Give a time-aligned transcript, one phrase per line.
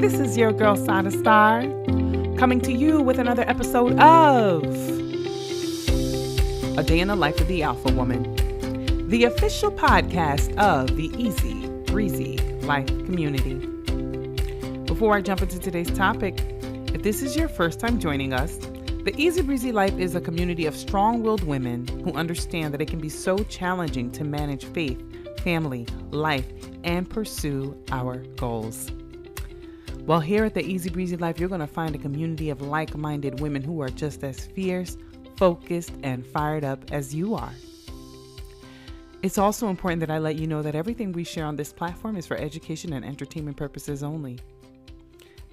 [0.00, 1.62] This is your girl Sada Star
[2.38, 4.62] coming to you with another episode of
[6.78, 11.90] A Day in the Life of the Alpha Woman, the official podcast of the EZ
[11.90, 13.54] Breezy Life community.
[14.84, 16.38] Before I jump into today's topic,
[16.94, 18.56] if this is your first time joining us,
[19.04, 22.86] the EZ Breezy Life is a community of strong willed women who understand that it
[22.86, 25.02] can be so challenging to manage faith,
[25.40, 26.46] family, life,
[26.84, 28.92] and pursue our goals.
[30.08, 32.96] Well, here at the EZ Breezy Life, you're going to find a community of like
[32.96, 34.96] minded women who are just as fierce,
[35.36, 37.52] focused, and fired up as you are.
[39.22, 42.16] It's also important that I let you know that everything we share on this platform
[42.16, 44.38] is for education and entertainment purposes only.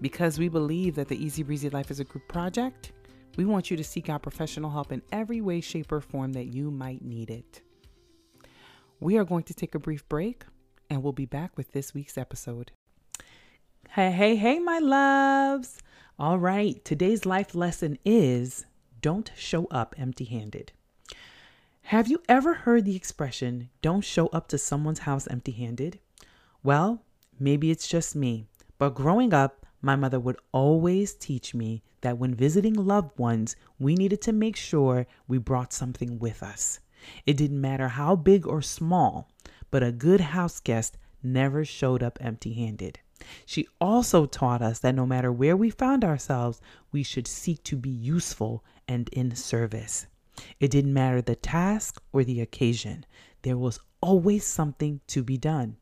[0.00, 2.92] Because we believe that the EZ Breezy Life is a group project,
[3.36, 6.54] we want you to seek out professional help in every way, shape, or form that
[6.54, 7.60] you might need it.
[9.00, 10.44] We are going to take a brief break
[10.88, 12.70] and we'll be back with this week's episode.
[13.94, 15.78] Hey, hey, hey, my loves.
[16.18, 18.66] All right, today's life lesson is
[19.00, 20.72] don't show up empty handed.
[21.82, 26.00] Have you ever heard the expression, don't show up to someone's house empty handed?
[26.64, 27.04] Well,
[27.38, 32.34] maybe it's just me, but growing up, my mother would always teach me that when
[32.34, 36.80] visiting loved ones, we needed to make sure we brought something with us.
[37.26, 39.30] It didn't matter how big or small,
[39.70, 42.98] but a good house guest never showed up empty handed.
[43.46, 46.60] She also taught us that no matter where we found ourselves,
[46.92, 50.06] we should seek to be useful and in service.
[50.58, 53.06] It didn't matter the task or the occasion,
[53.42, 55.76] there was always something to be done.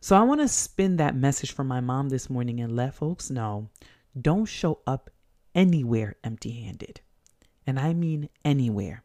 [0.00, 3.30] So I want to spin that message from my mom this morning and let folks
[3.30, 3.68] know
[4.20, 5.10] don't show up
[5.54, 7.00] anywhere empty handed.
[7.66, 9.02] And I mean anywhere.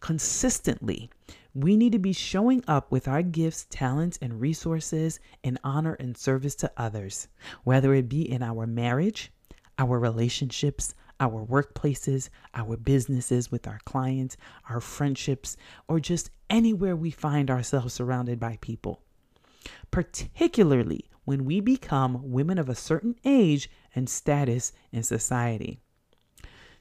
[0.00, 1.10] Consistently,
[1.56, 6.14] we need to be showing up with our gifts, talents, and resources in honor and
[6.14, 7.28] service to others,
[7.64, 9.32] whether it be in our marriage,
[9.78, 14.36] our relationships, our workplaces, our businesses with our clients,
[14.68, 15.56] our friendships,
[15.88, 19.00] or just anywhere we find ourselves surrounded by people.
[19.90, 25.80] Particularly when we become women of a certain age and status in society.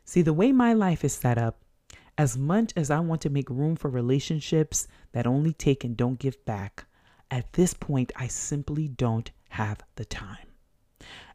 [0.04, 1.62] See, the way my life is set up,
[2.18, 6.20] as much as I want to make room for relationships that only take and don't
[6.20, 6.86] give back,
[7.30, 10.48] at this point, I simply don't have the time.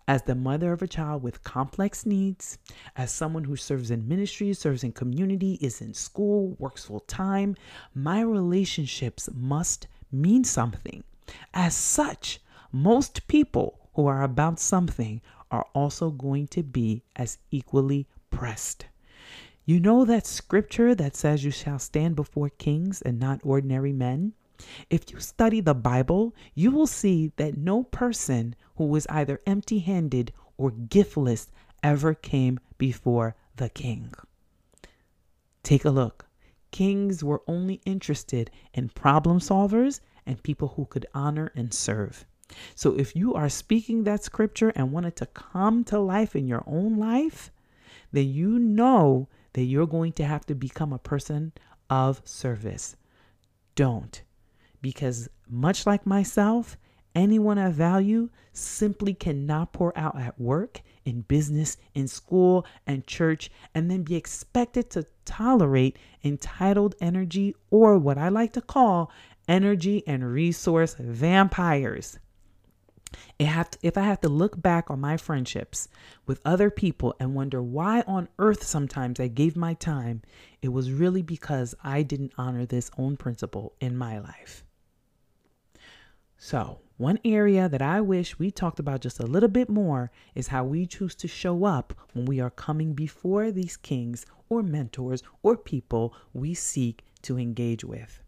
[0.08, 2.58] As the mother of a child with complex needs,
[2.96, 7.54] as someone who serves in ministry, serves in community, is in school, works full time,
[7.94, 11.04] my relationships must mean something.
[11.54, 12.40] As such,
[12.72, 15.20] most people who are about something
[15.50, 18.86] are also going to be as equally pressed.
[19.64, 24.32] You know that scripture that says you shall stand before kings and not ordinary men?
[24.88, 29.78] If you study the Bible, you will see that no person who was either empty
[29.78, 31.48] handed or giftless
[31.82, 34.12] ever came before the king.
[35.62, 36.26] Take a look.
[36.70, 42.24] Kings were only interested in problem solvers and people who could honor and serve.
[42.74, 46.46] So if you are speaking that scripture and want it to come to life in
[46.46, 47.50] your own life,
[48.12, 51.52] then you know that you're going to have to become a person
[51.88, 52.96] of service.
[53.74, 54.22] Don't.
[54.80, 56.76] Because much like myself,
[57.14, 63.50] anyone I value simply cannot pour out at work, in business, in school, and church,
[63.74, 69.10] and then be expected to tolerate entitled energy or what I like to call
[69.48, 72.18] energy and resource vampires
[73.38, 75.88] if I have to look back on my friendships
[76.26, 80.22] with other people and wonder why on earth sometimes I gave my time,
[80.62, 84.64] it was really because I didn't honor this own principle in my life.
[86.36, 90.48] So, one area that I wish we talked about just a little bit more is
[90.48, 95.22] how we choose to show up when we are coming before these kings or mentors
[95.42, 98.22] or people we seek to engage with.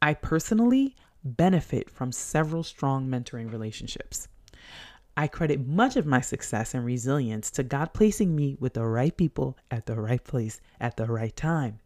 [0.00, 4.28] I personally benefit from several strong mentoring relationships.
[5.16, 9.14] I credit much of my success and resilience to God placing me with the right
[9.14, 11.80] people at the right place at the right time.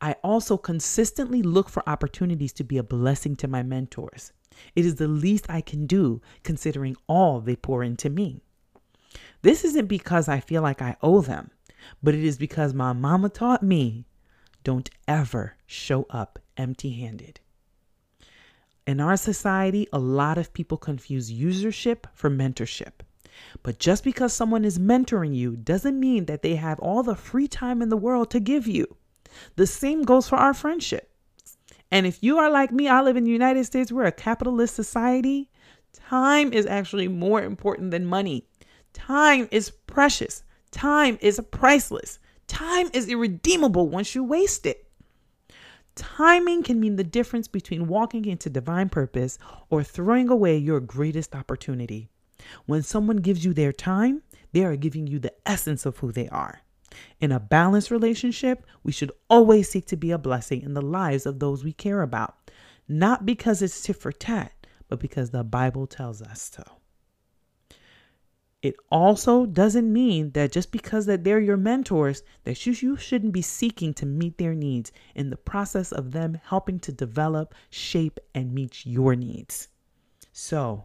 [0.00, 4.32] I also consistently look for opportunities to be a blessing to my mentors.
[4.74, 8.42] It is the least I can do considering all they pour into me.
[9.42, 11.50] This isn't because I feel like I owe them,
[12.02, 14.06] but it is because my mama taught me
[14.64, 17.40] don't ever show up empty handed.
[18.90, 23.04] In our society, a lot of people confuse usership for mentorship.
[23.62, 27.46] But just because someone is mentoring you doesn't mean that they have all the free
[27.46, 28.96] time in the world to give you.
[29.54, 31.08] The same goes for our friendship.
[31.92, 34.74] And if you are like me, I live in the United States, we're a capitalist
[34.74, 35.52] society.
[35.92, 38.48] Time is actually more important than money.
[38.92, 40.42] Time is precious.
[40.72, 42.18] Time is priceless.
[42.48, 44.89] Time is irredeemable once you waste it.
[46.00, 49.38] Timing can mean the difference between walking into divine purpose
[49.68, 52.08] or throwing away your greatest opportunity.
[52.64, 56.26] When someone gives you their time, they are giving you the essence of who they
[56.30, 56.62] are.
[57.20, 61.26] In a balanced relationship, we should always seek to be a blessing in the lives
[61.26, 62.50] of those we care about,
[62.88, 64.52] not because it's tit for tat,
[64.88, 66.64] but because the Bible tells us to.
[68.62, 73.32] It also doesn't mean that just because that they're your mentors that you, you shouldn't
[73.32, 78.20] be seeking to meet their needs in the process of them helping to develop, shape
[78.34, 79.68] and meet your needs.
[80.32, 80.84] So,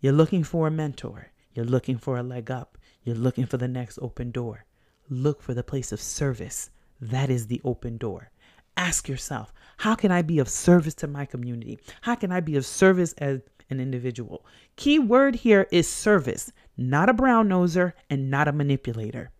[0.00, 3.68] you're looking for a mentor, you're looking for a leg up, you're looking for the
[3.68, 4.64] next open door.
[5.10, 6.70] Look for the place of service.
[7.02, 8.30] That is the open door.
[8.76, 11.80] Ask yourself, how can I be of service to my community?
[12.00, 13.40] How can I be of service as
[13.70, 14.44] an individual?
[14.76, 19.30] Key word here is service, not a brown noser and not a manipulator.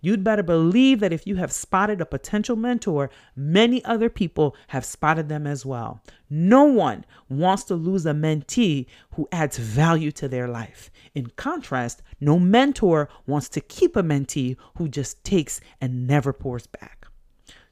[0.00, 4.84] You'd better believe that if you have spotted a potential mentor, many other people have
[4.84, 6.02] spotted them as well.
[6.28, 10.90] No one wants to lose a mentee who adds value to their life.
[11.14, 16.66] In contrast, no mentor wants to keep a mentee who just takes and never pours
[16.66, 17.06] back.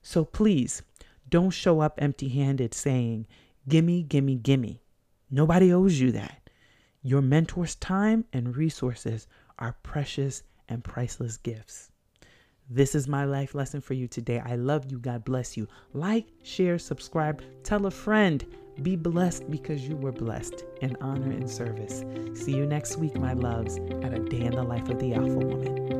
[0.02, 0.82] So please
[1.28, 3.26] don't show up empty handed saying,
[3.68, 4.80] Gimme, gimme, gimme.
[5.30, 6.48] Nobody owes you that.
[7.02, 9.26] Your mentor's time and resources
[9.58, 11.90] are precious and priceless gifts.
[12.70, 14.42] This is my life lesson for you today.
[14.44, 14.98] I love you.
[14.98, 15.68] God bless you.
[15.94, 18.44] Like, share, subscribe, tell a friend.
[18.82, 22.04] Be blessed because you were blessed in honor and service.
[22.34, 25.34] See you next week, my loves, at a day in the life of the Alpha
[25.34, 25.97] Woman.